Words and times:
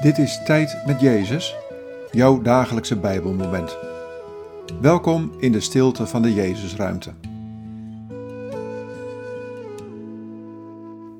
Dit 0.00 0.18
is 0.18 0.44
Tijd 0.44 0.86
met 0.86 1.00
Jezus, 1.00 1.56
jouw 2.10 2.42
dagelijkse 2.42 2.98
Bijbelmoment. 2.98 3.76
Welkom 4.80 5.40
in 5.40 5.52
de 5.52 5.60
stilte 5.60 6.06
van 6.06 6.22
de 6.22 6.34
Jezusruimte. 6.34 7.14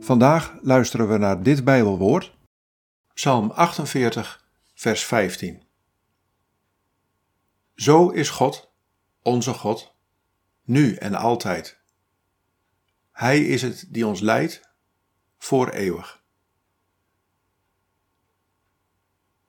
Vandaag 0.01 0.59
luisteren 0.63 1.09
we 1.09 1.19
naar 1.19 1.43
dit 1.43 1.65
Bijbelwoord, 1.65 2.37
Psalm 3.15 3.51
48, 3.51 4.45
vers 4.75 5.05
15. 5.05 5.63
Zo 7.75 8.09
is 8.09 8.31
God, 8.31 8.73
onze 9.23 9.55
God, 9.55 9.95
nu 10.65 10.95
en 10.95 11.15
altijd. 11.15 11.81
Hij 13.13 13.41
is 13.41 13.63
het 13.63 13.87
die 13.89 14.07
ons 14.07 14.21
leidt 14.21 14.61
voor 15.39 15.69
eeuwig. 15.69 16.20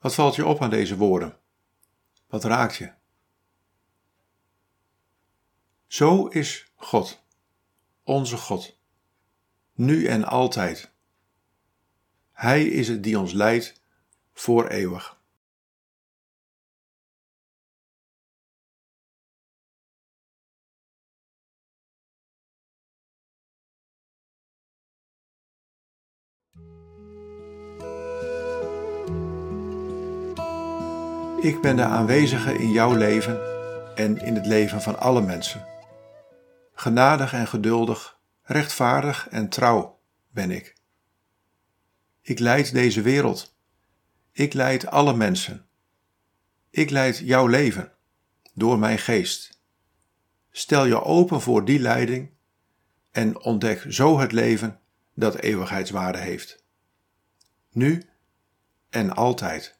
Wat 0.01 0.15
valt 0.15 0.35
je 0.35 0.45
op 0.45 0.61
aan 0.61 0.69
deze 0.69 0.97
woorden? 0.97 1.37
Wat 2.27 2.43
raakt 2.43 2.75
je? 2.75 2.91
Zo 5.87 6.25
is 6.25 6.71
God, 6.75 7.23
onze 8.03 8.37
God, 8.37 8.77
nu 9.73 10.05
en 10.05 10.23
altijd. 10.23 10.91
Hij 12.31 12.65
is 12.65 12.87
het 12.87 13.03
die 13.03 13.19
ons 13.19 13.33
leidt 13.33 13.81
voor 14.33 14.67
eeuwig. 14.67 15.20
Ik 31.41 31.61
ben 31.61 31.75
de 31.75 31.83
aanwezige 31.83 32.53
in 32.53 32.71
jouw 32.71 32.93
leven 32.93 33.39
en 33.95 34.17
in 34.17 34.35
het 34.35 34.45
leven 34.45 34.81
van 34.81 34.99
alle 34.99 35.21
mensen. 35.21 35.65
Genadig 36.73 37.33
en 37.33 37.47
geduldig, 37.47 38.19
rechtvaardig 38.41 39.27
en 39.29 39.49
trouw 39.49 39.99
ben 40.29 40.51
ik. 40.51 40.75
Ik 42.21 42.39
leid 42.39 42.73
deze 42.73 43.01
wereld. 43.01 43.55
Ik 44.31 44.53
leid 44.53 44.87
alle 44.87 45.15
mensen. 45.15 45.65
Ik 46.69 46.89
leid 46.89 47.17
jouw 47.17 47.47
leven 47.47 47.91
door 48.53 48.79
mijn 48.79 48.97
geest. 48.97 49.61
Stel 50.51 50.85
je 50.85 51.03
open 51.03 51.41
voor 51.41 51.65
die 51.65 51.79
leiding 51.79 52.31
en 53.11 53.39
ontdek 53.39 53.85
zo 53.89 54.19
het 54.19 54.31
leven 54.31 54.79
dat 55.13 55.35
eeuwigheidswaarde 55.35 56.17
heeft. 56.17 56.63
Nu 57.71 58.09
en 58.89 59.15
altijd. 59.15 59.79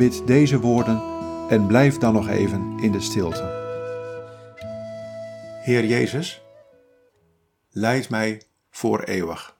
Bid 0.00 0.26
deze 0.26 0.60
woorden 0.60 1.02
en 1.48 1.66
blijf 1.66 1.98
dan 1.98 2.12
nog 2.12 2.28
even 2.28 2.78
in 2.78 2.92
de 2.92 3.00
stilte. 3.00 3.42
Heer 5.62 5.84
Jezus, 5.84 6.42
leid 7.70 8.10
mij 8.10 8.42
voor 8.70 9.02
eeuwig. 9.02 9.59